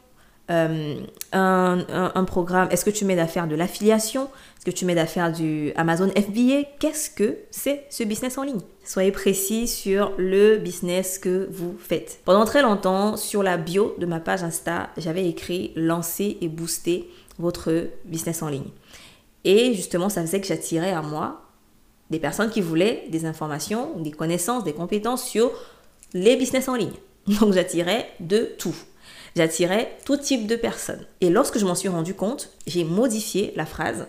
euh, 0.49 0.95
un, 1.31 2.23
programme, 2.25 2.67
est-ce 2.71 2.83
que 2.83 2.89
tu 2.89 3.05
m'aides 3.05 3.19
à 3.19 3.27
faire 3.27 3.47
de 3.47 3.55
l'affiliation? 3.55 4.23
Est-ce 4.23 4.65
que 4.65 4.71
tu 4.71 4.85
m'aides 4.85 4.97
à 4.97 5.05
faire 5.05 5.31
du 5.31 5.71
Amazon 5.75 6.09
FBA 6.09 6.63
Qu'est-ce 6.79 7.09
que 7.09 7.37
c'est 7.51 7.85
ce 7.89 8.03
business 8.03 8.37
en 8.37 8.43
ligne? 8.43 8.61
Soyez 8.83 9.11
précis 9.11 9.67
sur 9.67 10.11
le 10.17 10.57
business 10.57 11.19
que 11.19 11.47
vous 11.51 11.75
faites. 11.77 12.19
Pendant 12.25 12.45
très 12.45 12.61
longtemps, 12.61 13.15
sur 13.15 13.43
la 13.43 13.57
bio 13.57 13.95
de 13.99 14.05
ma 14.05 14.19
page 14.19 14.43
Insta, 14.43 14.89
j'avais 14.97 15.27
écrit 15.27 15.71
lancer 15.75 16.37
et 16.41 16.47
booster 16.47 17.09
votre 17.37 17.87
business 18.05 18.41
en 18.41 18.49
ligne. 18.49 18.69
Et 19.45 19.73
justement, 19.73 20.09
ça 20.09 20.21
faisait 20.21 20.41
que 20.41 20.47
j'attirais 20.47 20.91
à 20.91 21.01
moi 21.01 21.41
des 22.09 22.19
personnes 22.19 22.49
qui 22.49 22.61
voulaient 22.61 23.05
des 23.09 23.25
informations, 23.25 23.97
des 23.99 24.11
connaissances, 24.11 24.63
des 24.63 24.73
compétences 24.73 25.23
sur 25.23 25.51
les 26.13 26.35
business 26.35 26.67
en 26.67 26.75
ligne. 26.75 26.93
Donc 27.39 27.53
j'attirais 27.53 28.09
de 28.19 28.49
tout. 28.57 28.75
J'attirais 29.39 29.97
tout 30.03 30.17
type 30.17 30.47
de 30.47 30.57
personnes. 30.57 31.05
Et 31.21 31.29
lorsque 31.29 31.59
je 31.59 31.65
m'en 31.65 31.73
suis 31.73 31.87
rendu 31.87 32.13
compte, 32.13 32.49
j'ai 32.67 32.83
modifié 32.83 33.53
la 33.55 33.65
phrase 33.65 34.05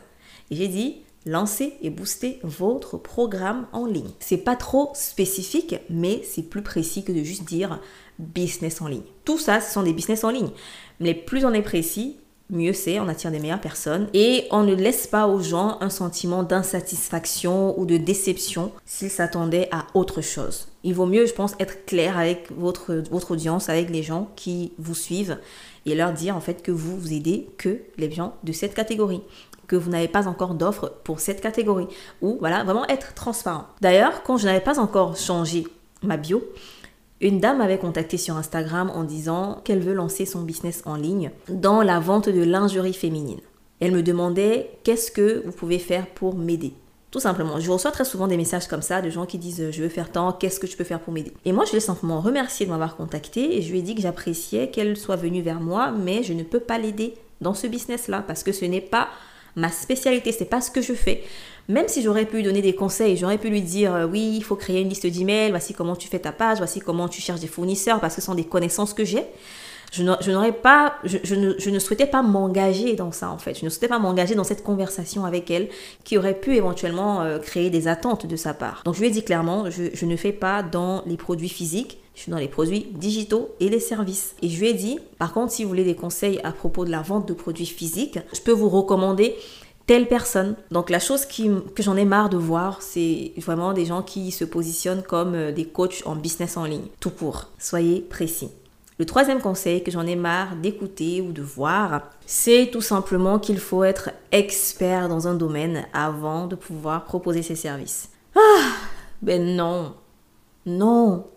et 0.51 0.57
j'ai 0.57 0.67
dit 0.67 1.03
lancer 1.25 1.75
et 1.83 1.91
booster 1.91 2.41
votre 2.43 2.99
programme 2.99 3.69
en 3.71 3.87
ligne. 3.87 4.11
C'est 4.19 4.39
pas 4.39 4.57
trop 4.57 4.91
spécifique, 4.93 5.77
mais 5.89 6.21
c'est 6.25 6.43
plus 6.43 6.63
précis 6.63 7.05
que 7.05 7.13
de 7.13 7.23
juste 7.23 7.45
dire 7.45 7.79
business 8.19 8.81
en 8.81 8.89
ligne. 8.89 9.05
Tout 9.25 9.39
ça, 9.39 9.61
ce 9.61 9.73
sont 9.73 9.85
des 9.85 9.93
business 9.93 10.25
en 10.25 10.31
ligne. 10.31 10.51
Mais 10.99 11.15
plus 11.15 11.45
on 11.45 11.53
est 11.53 11.63
précis, 11.63 12.17
mieux 12.51 12.73
c'est, 12.73 13.01
on 13.01 13.09
attire 13.09 13.31
des 13.31 13.39
meilleures 13.39 13.61
personnes 13.61 14.09
et 14.15 14.47
on 14.51 14.63
ne 14.63 14.75
laisse 14.75 15.07
pas 15.07 15.27
aux 15.27 15.41
gens 15.41 15.79
un 15.81 15.91
sentiment 15.91 16.43
d'insatisfaction 16.43 17.79
ou 17.79 17.87
de 17.87 17.97
déception 17.97 18.73
s'ils 18.85 19.11
s'attendaient 19.11 19.69
à 19.73 19.87
autre 19.95 20.21
chose. 20.21 20.69
Il 20.83 20.95
vaut 20.95 21.07
mieux, 21.07 21.27
je 21.27 21.35
pense, 21.35 21.55
être 21.59 21.85
clair 21.85 22.19
avec 22.19 22.51
votre, 22.53 22.95
votre 23.11 23.33
audience, 23.33 23.69
avec 23.69 23.91
les 23.91 24.03
gens 24.03 24.31
qui 24.37 24.73
vous 24.79 24.95
suivent 24.95 25.39
et 25.87 25.95
leur 25.95 26.13
dire 26.13 26.37
en 26.37 26.41
fait 26.41 26.63
que 26.63 26.73
vous 26.73 26.99
vous 26.99 27.13
aidez 27.13 27.49
que 27.59 27.81
les 27.97 28.11
gens 28.11 28.35
de 28.45 28.53
cette 28.53 28.75
catégorie 28.75 29.23
que 29.71 29.77
vous 29.77 29.91
n'avez 29.91 30.09
pas 30.09 30.27
encore 30.27 30.55
d'offre 30.55 30.93
pour 31.05 31.21
cette 31.21 31.41
catégorie 31.41 31.87
ou 32.23 32.39
voilà 32.41 32.65
vraiment 32.65 32.85
être 32.89 33.15
transparent. 33.15 33.67
D'ailleurs, 33.81 34.25
quand 34.25 34.37
je 34.37 34.47
n'avais 34.47 34.61
pas 34.61 34.81
encore 34.81 35.17
changé 35.17 35.65
ma 36.03 36.17
bio, 36.17 36.43
une 37.21 37.41
dame 37.41 37.59
m'avait 37.59 37.79
contacté 37.79 38.17
sur 38.17 38.37
Instagram 38.37 38.91
en 38.95 39.05
disant 39.05 39.61
qu'elle 39.65 39.81
veut 39.81 39.93
lancer 39.93 40.25
son 40.25 40.43
business 40.43 40.83
en 40.87 40.97
ligne 40.97 41.31
dans 41.49 41.83
la 41.83 42.01
vente 42.01 42.29
de 42.29 42.43
lingerie 42.43 42.95
féminine. 42.95 43.41
Elle 43.81 43.93
me 43.93 44.03
demandait 44.03 44.79
qu'est-ce 44.85 45.11
que 45.11 45.43
vous 45.45 45.53
pouvez 45.53 45.79
faire 45.79 46.07
pour 46.07 46.35
m'aider? 46.35 46.73
Tout 47.11 47.21
simplement, 47.21 47.59
je 47.59 47.71
reçois 47.71 47.91
très 47.91 48.05
souvent 48.05 48.29
des 48.29 48.37
messages 48.37 48.69
comme 48.69 48.83
ça 48.83 49.03
de 49.03 49.11
gens 49.11 49.27
qui 49.27 49.37
disent 49.37 49.71
je 49.71 49.83
veux 49.83 49.89
faire 49.89 50.13
tant, 50.13 50.33
qu'est-ce 50.33 50.61
que 50.61 50.67
je 50.67 50.77
peux 50.77 50.85
faire 50.85 51.01
pour 51.01 51.13
m'aider? 51.13 51.33
Et 51.45 51.53
moi, 51.53 51.65
je 51.65 51.73
l'ai 51.73 51.81
simplement 51.81 52.21
remercié 52.21 52.67
de 52.67 52.71
m'avoir 52.71 52.97
contacté 52.97 53.57
et 53.57 53.63
je 53.63 53.71
lui 53.71 53.81
ai 53.81 53.83
dit 53.83 53.95
que 53.95 54.03
j'appréciais 54.03 54.71
qu'elle 54.71 54.97
soit 54.97 55.17
venue 55.17 55.43
vers 55.43 55.61
moi, 55.61 55.91
mais 55.91 56.23
je 56.23 56.33
ne 56.33 56.45
peux 56.45 56.61
pas 56.61 56.79
l'aider 56.79 57.15
dans 57.41 57.55
ce 57.55 57.67
business-là 57.67 58.23
parce 58.27 58.43
que 58.43 58.53
ce 58.53 58.65
n'est 58.65 58.81
pas 58.81 59.09
ma 59.57 59.71
spécialité, 59.71 60.33
c'est 60.33 60.45
pas 60.45 60.61
ce 60.61 60.71
que 60.71 60.83
je 60.83 60.93
fais. 60.93 61.23
Même 61.69 61.89
si 61.89 62.03
j'aurais 62.03 62.25
pu 62.25 62.37
lui 62.37 62.43
donner 62.43 62.63
des 62.63 62.75
conseils, 62.75 63.17
j'aurais 63.17 63.39
pu 63.39 63.49
lui 63.49 63.63
dire 63.63 63.95
euh, 63.95 64.07
oui, 64.07 64.35
il 64.37 64.43
faut 64.43 64.57
créer 64.57 64.81
une 64.81 64.89
liste 64.89 65.07
d'emails, 65.07 65.51
voici 65.51 65.73
comment 65.73 65.95
tu 65.95 66.09
fais 66.09 66.19
ta 66.19 66.33
page, 66.33 66.59
voici 66.59 66.81
comment 66.81 67.09
tu 67.09 67.21
cherches 67.21 67.41
des 67.41 67.47
fournisseurs, 67.47 68.01
parce 68.01 68.17
que 68.17 68.21
ce 68.21 68.27
sont 68.27 68.35
des 68.35 68.45
connaissances 68.45 68.93
que 68.93 69.05
j'ai. 69.05 69.25
Je 69.91 70.31
n'aurais 70.31 70.53
pas, 70.53 70.95
je, 71.05 71.35
ne, 71.35 71.79
souhaitais 71.79 72.07
pas 72.07 72.23
m'engager 72.23 72.95
dans 72.95 73.13
ça 73.13 73.31
en 73.31 73.39
fait. 73.39 73.59
Je 73.59 73.65
ne 73.65 73.71
souhaitais 73.71 73.89
pas 73.89 73.99
m'engager 73.99 74.35
dans 74.35 74.45
cette 74.45 74.63
conversation 74.63 75.25
avec 75.25 75.51
elle 75.51 75.69
qui 76.05 76.17
aurait 76.17 76.39
pu 76.39 76.57
éventuellement 76.57 77.23
euh, 77.23 77.39
créer 77.39 77.71
des 77.71 77.89
attentes 77.89 78.27
de 78.27 78.37
sa 78.37 78.55
part. 78.55 78.83
Donc 78.85 78.95
je 78.95 79.01
lui 79.01 79.09
ai 79.09 79.11
dit 79.11 79.25
clairement, 79.25 79.65
je, 79.71 80.07
ne 80.07 80.17
fais 80.17 80.33
pas 80.33 80.63
dans 80.63 81.03
les 81.07 81.17
produits 81.17 81.49
physiques, 81.49 81.99
je 82.15 82.23
suis 82.23 82.31
dans 82.31 82.39
les 82.39 82.49
produits 82.49 82.87
digitaux 82.93 83.51
et 83.61 83.69
les 83.69 83.81
services. 83.81 84.35
Et 84.43 84.49
je 84.49 84.61
lui 84.61 84.69
ai 84.69 84.75
dit, 84.75 84.99
par 85.19 85.33
contre, 85.33 85.53
si 85.53 85.65
vous 85.65 85.69
voulez 85.69 85.85
des 85.85 85.97
conseils 85.97 86.41
à 86.45 86.53
propos 86.53 86.85
de 86.85 86.91
la 86.91 87.03
vente 87.03 87.27
de 87.27 87.35
produits 87.35 87.67
physiques, 87.67 88.19
je 88.33 88.41
peux 88.41 88.53
vous 88.53 88.69
recommander 88.69 89.35
telle 89.87 90.07
personne. 90.07 90.55
Donc 90.71 90.89
la 90.89 91.01
chose 91.01 91.27
que 91.27 91.83
j'en 91.83 91.97
ai 91.97 92.05
marre 92.05 92.29
de 92.29 92.37
voir, 92.37 92.81
c'est 92.81 93.33
vraiment 93.39 93.73
des 93.73 93.87
gens 93.87 94.03
qui 94.03 94.31
se 94.31 94.45
positionnent 94.45 95.03
comme 95.03 95.35
euh, 95.35 95.51
des 95.51 95.65
coachs 95.65 96.03
en 96.05 96.15
business 96.15 96.57
en 96.57 96.65
ligne. 96.65 96.87
Tout 97.01 97.11
court. 97.11 97.49
Soyez 97.59 98.01
précis. 98.01 98.51
Le 99.01 99.07
troisième 99.07 99.41
conseil 99.41 99.83
que 99.83 99.91
j'en 99.91 100.07
ai 100.07 100.15
marre 100.15 100.57
d'écouter 100.57 101.23
ou 101.23 101.33
de 101.33 101.41
voir, 101.41 102.03
c'est 102.27 102.69
tout 102.71 102.83
simplement 102.83 103.39
qu'il 103.39 103.59
faut 103.59 103.83
être 103.83 104.11
expert 104.31 105.09
dans 105.09 105.27
un 105.27 105.33
domaine 105.33 105.87
avant 105.95 106.47
de 106.47 106.55
pouvoir 106.55 107.07
proposer 107.07 107.41
ses 107.41 107.55
services. 107.55 108.11
Ah, 108.37 108.73
ben 109.23 109.57
non. 109.57 109.95
Non. 110.67 111.29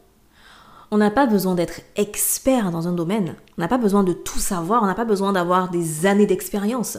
On 0.92 0.98
n'a 0.98 1.10
pas 1.10 1.26
besoin 1.26 1.56
d'être 1.56 1.80
expert 1.96 2.70
dans 2.70 2.90
un 2.90 2.92
domaine. 2.92 3.36
On 3.58 3.62
n'a 3.62 3.70
pas 3.70 3.78
besoin 3.78 4.04
de 4.04 4.12
tout 4.12 4.40
savoir. 4.40 4.84
On 4.84 4.88
n'a 4.88 4.94
pas 4.94 5.06
besoin 5.06 5.32
d'avoir 5.32 5.70
des 5.70 6.06
années 6.06 6.28
d'expérience. 6.28 6.98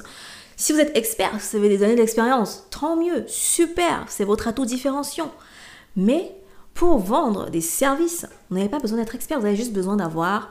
Si 0.57 0.73
vous 0.73 0.81
êtes 0.81 0.97
expert, 0.97 1.33
vous 1.39 1.59
avez 1.59 1.69
des 1.69 1.83
années 1.83 1.95
d'expérience, 1.95 2.69
tant 2.71 2.97
mieux, 2.97 3.25
super, 3.27 4.07
c'est 4.09 4.25
votre 4.25 4.49
atout 4.49 4.65
différenciant. 4.65 5.31
Mais 5.95 6.35
pour 6.75 6.99
vendre 6.99 7.51
des 7.51 7.61
services, 7.61 8.27
vous 8.51 8.57
n'avez 8.57 8.69
pas 8.69 8.81
besoin 8.81 8.99
d'être 8.99 9.15
expert, 9.15 9.39
vous 9.41 9.47
avez 9.47 9.57
juste 9.57 9.73
besoin 9.73 9.97
d'avoir 9.97 10.51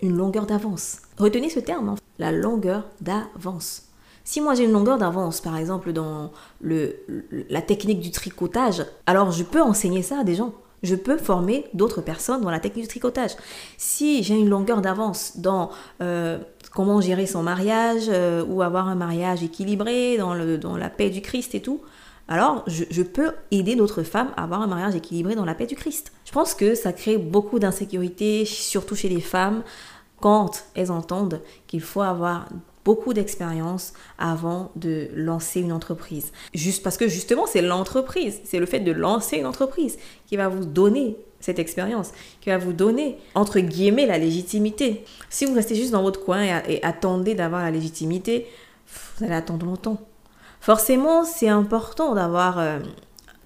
une 0.00 0.16
longueur 0.16 0.46
d'avance. 0.46 0.98
Retenez 1.18 1.50
ce 1.50 1.60
terme, 1.60 1.90
hein, 1.90 1.96
la 2.18 2.32
longueur 2.32 2.84
d'avance. 3.00 3.82
Si 4.24 4.40
moi 4.40 4.54
j'ai 4.54 4.64
une 4.64 4.72
longueur 4.72 4.98
d'avance, 4.98 5.40
par 5.40 5.56
exemple 5.56 5.92
dans 5.92 6.32
le, 6.60 6.96
la 7.48 7.62
technique 7.62 8.00
du 8.00 8.10
tricotage, 8.10 8.84
alors 9.06 9.30
je 9.30 9.44
peux 9.44 9.62
enseigner 9.62 10.02
ça 10.02 10.20
à 10.20 10.24
des 10.24 10.34
gens. 10.34 10.52
Je 10.82 10.94
peux 10.94 11.16
former 11.16 11.64
d'autres 11.74 12.02
personnes 12.02 12.42
dans 12.42 12.50
la 12.50 12.60
technique 12.60 12.84
du 12.84 12.88
tricotage. 12.88 13.32
Si 13.76 14.22
j'ai 14.22 14.34
une 14.34 14.48
longueur 14.48 14.82
d'avance 14.82 15.38
dans 15.38 15.70
euh, 16.02 16.38
comment 16.72 17.00
gérer 17.00 17.26
son 17.26 17.42
mariage 17.42 18.06
euh, 18.08 18.44
ou 18.44 18.62
avoir 18.62 18.88
un 18.88 18.94
mariage 18.94 19.42
équilibré 19.42 20.18
dans, 20.18 20.34
le, 20.34 20.58
dans 20.58 20.76
la 20.76 20.90
paix 20.90 21.08
du 21.08 21.22
Christ 21.22 21.54
et 21.54 21.62
tout, 21.62 21.80
alors 22.28 22.64
je, 22.66 23.02
peux 23.02 23.32
aider 23.50 23.76
d'autres 23.76 24.02
femmes 24.02 24.32
à 24.36 24.44
avoir 24.44 24.62
un 24.62 24.66
mariage 24.66 24.96
équilibré 24.96 25.34
dans 25.34 25.44
la 25.44 25.54
paix 25.54 25.66
du 25.66 25.76
Christ. 25.76 26.12
Je 26.24 26.32
pense 26.32 26.54
que 26.54 26.74
ça 26.74 26.92
crée 26.92 27.18
beaucoup 27.18 27.58
d'insécurité, 27.58 28.44
surtout 28.44 28.96
chez 28.96 29.08
les 29.08 29.20
femmes, 29.20 29.62
quand 30.20 30.64
elles 30.74 30.90
entendent 30.90 31.40
qu'il 31.66 31.82
faut 31.82 32.00
avoir 32.02 32.48
beaucoup 32.84 33.12
d'expérience 33.12 33.92
avant 34.18 34.70
de 34.76 35.08
lancer 35.14 35.60
une 35.60 35.72
entreprise. 35.72 36.32
Juste 36.54 36.82
parce 36.82 36.96
que 36.96 37.08
justement, 37.08 37.46
c'est 37.46 37.62
l'entreprise, 37.62 38.40
c'est 38.44 38.60
le 38.60 38.66
fait 38.66 38.80
de 38.80 38.92
lancer 38.92 39.38
une 39.38 39.46
entreprise 39.46 39.98
qui 40.26 40.36
va 40.36 40.48
vous 40.48 40.64
donner 40.64 41.16
cette 41.40 41.58
expérience, 41.58 42.12
qui 42.40 42.50
va 42.50 42.58
vous 42.58 42.72
donner, 42.72 43.18
entre 43.34 43.60
guillemets, 43.60 44.06
la 44.06 44.18
légitimité. 44.18 45.04
Si 45.30 45.44
vous 45.44 45.54
restez 45.54 45.74
juste 45.74 45.90
dans 45.90 46.02
votre 46.02 46.24
coin 46.24 46.42
et, 46.42 46.82
attendez 46.82 47.34
d'avoir 47.34 47.62
la 47.62 47.70
légitimité, 47.70 48.46
vous 49.18 49.24
allez 49.24 49.34
attendre 49.34 49.66
longtemps. 49.66 50.00
Forcément, 50.60 51.24
c'est 51.24 51.48
important 51.48 52.14
d'avoir 52.14 52.58
euh, 52.58 52.80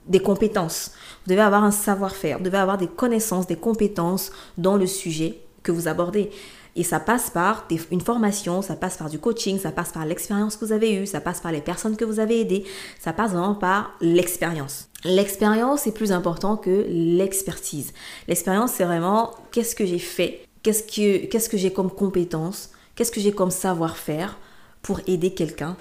des 0.07 0.21
compétences. 0.21 0.93
Vous 1.25 1.31
devez 1.31 1.43
avoir 1.43 1.65
un 1.65 1.71
savoir-faire, 1.71 2.39
vous 2.39 2.45
devez 2.45 2.59
avoir 2.59 2.79
des 2.79 2.89
connaissances, 2.89 3.47
des 3.47 3.57
compétences 3.57 4.33
dans 4.59 4.77
le 4.77 4.87
sujet 4.87 5.41
que 5.63 5.73
vous 5.73 5.89
abordez. 5.89 6.31
Et 6.77 6.85
ça 6.85 7.01
passe 7.01 7.31
par 7.31 7.67
une 7.91 8.01
formation, 8.01 8.63
ça 8.63 8.77
passe 8.77 8.97
par 8.97 9.11
du 9.11 9.19
coaching, 9.19 9.59
ça 9.59 9.73
passe 9.73 9.91
par 9.91 10.07
l'expérience 10.07 10.57
que 10.57 10.65
vous 10.65 10.73
avez 10.73 10.95
eue, 10.95 11.07
ça 11.07 11.21
passe 11.21 11.41
par 11.41 11.53
les 11.53 11.61
personnes 11.61 11.97
que 11.97 12.05
vous 12.05 12.21
avez 12.21 12.41
aidées, 12.41 12.65
ça 13.01 13.13
passe 13.13 13.33
vraiment 13.33 13.57
par 13.57 13.93
l'expérience. 14.01 14.89
L'expérience 15.05 15.87
est 15.87 15.93
plus 15.93 16.13
important 16.13 16.57
que 16.57 16.87
l'expertise. 16.89 17.93
L'expérience, 18.29 18.73
c'est 18.73 18.85
vraiment 18.85 19.33
qu'est-ce 19.51 19.75
que 19.75 19.85
j'ai 19.85 19.99
fait, 19.99 20.47
qu'est-ce 20.63 20.85
que, 20.85 21.27
qu'est-ce 21.27 21.49
que 21.49 21.57
j'ai 21.57 21.73
comme 21.73 21.91
compétence, 21.91 22.71
qu'est-ce 22.95 23.11
que 23.11 23.21
j'ai 23.21 23.33
comme 23.33 23.51
savoir-faire 23.51 24.39
pour 24.83 25.01
aider 25.07 25.35
quelqu'un, 25.35 25.77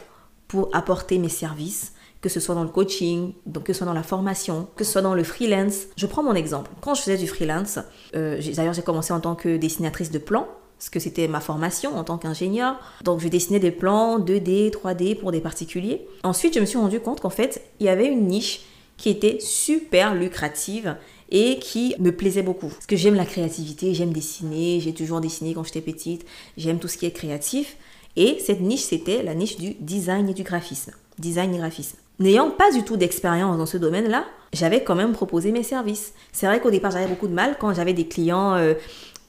pour 0.50 0.70
apporter 0.74 1.20
mes 1.20 1.29
services, 1.29 1.94
que 2.20 2.27
ce 2.27 2.41
soit 2.41 2.56
dans 2.56 2.63
le 2.63 2.70
coaching, 2.70 3.34
donc 3.46 3.63
que 3.63 3.72
ce 3.72 3.77
soit 3.77 3.88
dans 3.88 3.94
la 3.94 4.03
formation, 4.03 4.68
que 4.75 4.84
ce 4.84 4.91
soit 4.91 5.01
dans 5.01 5.13
le 5.13 5.24
freelance. 5.24 5.86
Je 5.96 6.06
prends 6.06 6.24
mon 6.24 6.36
exemple. 6.36 6.70
Quand 6.82 6.96
je 6.96 7.01
faisais 7.03 7.18
du 7.18 7.27
freelance, 7.27 7.79
euh, 8.15 8.41
d'ailleurs 8.56 8.74
j'ai 8.74 8.82
commencé 8.82 9.13
en 9.13 9.22
tant 9.22 9.36
que 9.36 9.56
dessinatrice 9.56 10.12
de 10.12 10.20
plans, 10.20 10.48
parce 10.77 10.89
que 10.89 11.00
c'était 11.00 11.27
ma 11.27 11.39
formation 11.39 11.98
en 11.98 12.03
tant 12.03 12.18
qu'ingénieur. 12.18 12.77
Donc 13.03 13.20
je 13.20 13.27
dessinais 13.27 13.60
des 13.60 13.72
plans 13.72 14.20
2D, 14.20 14.72
3D 14.72 15.15
pour 15.18 15.32
des 15.32 15.41
particuliers. 15.41 16.08
Ensuite, 16.24 16.56
je 16.56 16.60
me 16.60 16.65
suis 16.65 16.77
rendu 16.77 17.00
compte 17.00 17.22
qu'en 17.22 17.29
fait, 17.29 17.62
il 17.79 17.86
y 17.86 17.89
avait 17.89 18.08
une 18.08 18.27
niche 18.27 18.62
qui 18.98 19.10
était 19.10 19.39
super 19.39 20.15
lucrative 20.15 20.96
et 21.32 21.60
qui 21.60 21.96
me 22.00 22.12
plaisait 22.12 22.41
beaucoup. 22.41 22.70
Parce 22.70 22.86
que 22.86 22.96
j'aime 22.96 23.15
la 23.15 23.25
créativité, 23.25 23.94
j'aime 23.94 24.13
dessiner, 24.13 24.79
j'ai 24.79 24.94
toujours 24.94 25.22
dessiné 25.22 25.53
quand 25.53 25.63
j'étais 25.63 25.82
petite, 25.82 26.25
j'aime 26.58 26.79
tout 26.79 26.88
ce 26.88 26.98
qui 26.98 27.06
est 27.06 27.12
créatif. 27.12 27.77
Et 28.16 28.38
cette 28.39 28.62
niche, 28.62 28.82
c'était 28.82 29.24
la 29.24 29.34
niche 29.34 29.58
du 29.58 29.75
design 29.80 30.30
et 30.30 30.34
du 30.34 30.44
graphisme. 30.44 30.92
Design 31.18 31.54
et 31.54 31.58
graphisme. 31.58 31.98
N'ayant 32.20 32.51
pas 32.51 32.72
du 32.72 32.84
tout 32.84 32.98
d'expérience 32.98 33.58
dans 33.58 33.66
ce 33.66 33.78
domaine-là, 33.78 34.25
j'avais 34.51 34.84
quand 34.84 34.96
même 34.96 35.13
proposé 35.13 35.51
mes 35.51 35.63
services. 35.63 36.13
C'est 36.34 36.48
vrai 36.48 36.60
qu'au 36.60 36.72
départ, 36.72 36.92
j'avais 36.92 37.08
beaucoup 37.08 37.28
de 37.28 37.34
mal 37.34 37.56
quand 37.60 37.74
j'avais 37.74 37.94
des 37.94 38.08
clients 38.08 38.56
euh, 38.56 38.74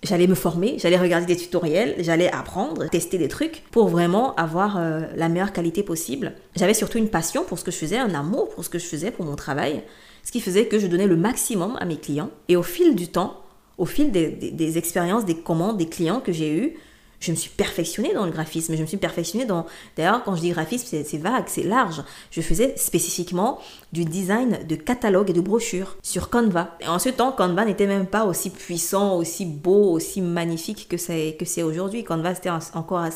J'allais 0.02 0.26
me 0.26 0.34
former, 0.34 0.76
j'allais 0.78 0.96
regarder 0.96 1.26
des 1.26 1.36
tutoriels, 1.36 1.94
j'allais 1.98 2.32
apprendre, 2.32 2.88
tester 2.88 3.18
des 3.18 3.28
trucs 3.28 3.62
pour 3.70 3.88
vraiment 3.88 4.34
avoir 4.36 4.78
euh, 4.78 5.02
la 5.14 5.28
meilleure 5.28 5.52
qualité 5.52 5.82
possible. 5.82 6.32
J'avais 6.56 6.72
surtout 6.72 6.96
une 6.96 7.10
passion 7.10 7.44
pour 7.44 7.58
ce 7.58 7.64
que 7.64 7.70
je 7.70 7.76
faisais, 7.76 7.98
un 7.98 8.14
amour 8.14 8.48
pour 8.48 8.64
ce 8.64 8.70
que 8.70 8.78
je 8.78 8.86
faisais, 8.86 9.10
pour 9.10 9.26
mon 9.26 9.36
travail, 9.36 9.82
ce 10.24 10.32
qui 10.32 10.40
faisait 10.40 10.66
que 10.66 10.78
je 10.78 10.86
donnais 10.86 11.06
le 11.06 11.16
maximum 11.16 11.76
à 11.80 11.84
mes 11.84 11.98
clients. 11.98 12.30
Et 12.48 12.56
au 12.56 12.62
fil 12.62 12.94
du 12.94 13.08
temps, 13.08 13.42
au 13.76 13.84
fil 13.84 14.10
des, 14.10 14.28
des 14.30 14.78
expériences, 14.78 15.26
des 15.26 15.36
commandes, 15.36 15.76
des 15.76 15.88
clients 15.88 16.20
que 16.20 16.32
j'ai 16.32 16.50
eus, 16.50 16.78
je 17.20 17.30
me 17.32 17.36
suis 17.36 17.50
perfectionnée 17.50 18.14
dans 18.14 18.24
le 18.24 18.32
graphisme. 18.32 18.74
Je 18.74 18.80
me 18.80 18.86
suis 18.86 18.96
perfectionnée 18.96 19.44
dans. 19.44 19.66
D'ailleurs, 19.96 20.24
quand 20.24 20.34
je 20.36 20.40
dis 20.40 20.50
graphisme, 20.50 20.86
c'est 21.04 21.18
vague, 21.18 21.44
c'est 21.46 21.62
large. 21.62 22.02
Je 22.30 22.40
faisais 22.40 22.74
spécifiquement 22.76 23.58
du 23.92 24.06
design 24.06 24.66
de 24.66 24.74
catalogues 24.74 25.28
et 25.28 25.34
de 25.34 25.42
brochures 25.42 25.96
sur 26.02 26.30
Canva. 26.30 26.76
Et 26.80 26.88
en 26.88 26.98
ce 26.98 27.10
temps, 27.10 27.32
Canva 27.32 27.66
n'était 27.66 27.86
même 27.86 28.06
pas 28.06 28.24
aussi 28.24 28.48
puissant, 28.48 29.16
aussi 29.16 29.44
beau, 29.44 29.92
aussi 29.92 30.22
magnifique 30.22 30.88
que 30.88 30.96
c'est 30.96 31.62
aujourd'hui. 31.62 32.04
Canva, 32.04 32.34
c'était 32.34 32.50
encore 32.50 32.98
à 32.98 33.10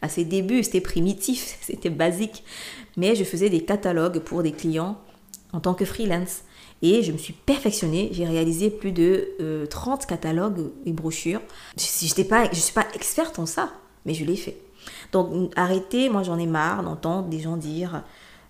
à 0.00 0.08
ses 0.08 0.24
débuts, 0.24 0.64
c'était 0.64 0.80
primitif, 0.80 1.58
c'était 1.60 1.90
basique. 1.90 2.44
Mais 2.96 3.14
je 3.14 3.24
faisais 3.24 3.50
des 3.50 3.64
catalogues 3.64 4.20
pour 4.20 4.42
des 4.42 4.52
clients 4.52 4.98
en 5.52 5.60
tant 5.60 5.74
que 5.74 5.84
freelance. 5.84 6.42
Et 6.82 7.02
je 7.02 7.12
me 7.12 7.18
suis 7.18 7.32
perfectionnée. 7.32 8.10
J'ai 8.12 8.26
réalisé 8.26 8.68
plus 8.70 8.92
de 8.92 9.66
30 9.70 10.02
euh, 10.02 10.06
catalogues 10.06 10.70
et 10.84 10.92
brochures. 10.92 11.40
Je 11.76 12.20
ne 12.20 12.24
pas, 12.26 12.48
je 12.52 12.58
suis 12.58 12.74
pas 12.74 12.86
experte 12.94 13.38
en 13.38 13.46
ça, 13.46 13.72
mais 14.04 14.14
je 14.14 14.24
l'ai 14.24 14.36
fait. 14.36 14.56
Donc 15.12 15.52
arrêtez, 15.56 16.08
moi 16.08 16.22
j'en 16.22 16.38
ai 16.38 16.46
marre 16.46 16.82
d'entendre 16.82 17.28
des 17.28 17.38
gens 17.38 17.56
dire 17.56 18.02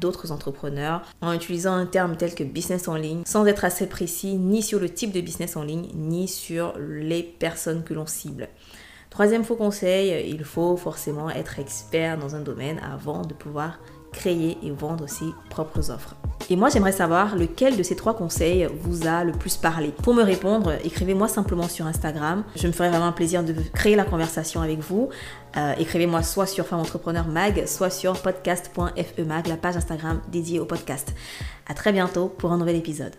d'autres 0.00 0.32
entrepreneurs 0.32 1.02
en 1.20 1.32
utilisant 1.32 1.74
un 1.74 1.86
terme 1.86 2.16
tel 2.16 2.34
que 2.34 2.44
business 2.44 2.88
en 2.88 2.96
ligne 2.96 3.22
sans 3.24 3.46
être 3.46 3.64
assez 3.64 3.86
précis 3.86 4.34
ni 4.36 4.62
sur 4.62 4.80
le 4.80 4.88
type 4.88 5.12
de 5.12 5.20
business 5.20 5.56
en 5.56 5.62
ligne 5.62 5.88
ni 5.94 6.28
sur 6.28 6.74
les 6.78 7.22
personnes 7.22 7.84
que 7.84 7.94
l'on 7.94 8.06
cible. 8.06 8.48
Troisième 9.10 9.44
faux 9.44 9.56
conseil, 9.56 10.28
il 10.28 10.44
faut 10.44 10.76
forcément 10.76 11.30
être 11.30 11.60
expert 11.60 12.18
dans 12.18 12.34
un 12.34 12.40
domaine 12.40 12.80
avant 12.80 13.22
de 13.22 13.32
pouvoir 13.32 13.78
créer 14.12 14.58
et 14.62 14.70
vendre 14.70 15.08
ses 15.08 15.26
propres 15.50 15.90
offres. 15.90 16.16
Et 16.50 16.56
moi, 16.56 16.68
j'aimerais 16.68 16.92
savoir 16.92 17.36
lequel 17.36 17.76
de 17.76 17.82
ces 17.82 17.96
trois 17.96 18.14
conseils 18.14 18.68
vous 18.82 19.06
a 19.06 19.24
le 19.24 19.32
plus 19.32 19.56
parlé. 19.56 19.88
Pour 20.02 20.12
me 20.14 20.22
répondre, 20.22 20.74
écrivez-moi 20.84 21.26
simplement 21.26 21.68
sur 21.68 21.86
Instagram. 21.86 22.44
Je 22.54 22.66
me 22.66 22.72
ferai 22.72 22.90
vraiment 22.90 23.06
un 23.06 23.12
plaisir 23.12 23.42
de 23.42 23.54
créer 23.72 23.96
la 23.96 24.04
conversation 24.04 24.60
avec 24.60 24.80
vous. 24.80 25.08
Euh, 25.56 25.72
écrivez-moi 25.78 26.22
soit 26.22 26.46
sur 26.46 26.66
Femme 26.66 26.80
Entrepreneur 26.80 27.26
Mag, 27.26 27.66
soit 27.66 27.90
sur 27.90 28.20
podcast.femag, 28.20 29.46
la 29.46 29.56
page 29.56 29.76
Instagram 29.76 30.20
dédiée 30.30 30.60
au 30.60 30.66
podcast. 30.66 31.14
À 31.66 31.74
très 31.74 31.92
bientôt 31.92 32.28
pour 32.28 32.52
un 32.52 32.58
nouvel 32.58 32.76
épisode. 32.76 33.14